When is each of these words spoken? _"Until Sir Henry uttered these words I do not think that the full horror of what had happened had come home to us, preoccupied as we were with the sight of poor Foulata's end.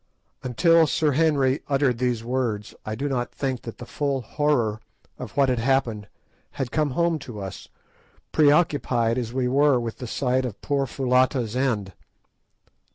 _"Until 0.43 0.87
Sir 0.87 1.11
Henry 1.11 1.61
uttered 1.67 1.99
these 1.99 2.23
words 2.23 2.73
I 2.87 2.95
do 2.95 3.07
not 3.07 3.31
think 3.31 3.61
that 3.61 3.77
the 3.77 3.85
full 3.85 4.21
horror 4.21 4.79
of 5.19 5.37
what 5.37 5.47
had 5.47 5.59
happened 5.59 6.07
had 6.53 6.71
come 6.71 6.89
home 6.97 7.19
to 7.19 7.39
us, 7.39 7.67
preoccupied 8.31 9.19
as 9.19 9.31
we 9.31 9.47
were 9.47 9.79
with 9.79 9.99
the 9.99 10.07
sight 10.07 10.43
of 10.43 10.59
poor 10.59 10.87
Foulata's 10.87 11.55
end. 11.55 11.93